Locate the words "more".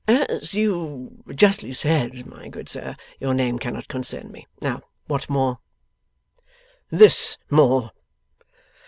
5.29-5.59, 7.51-7.91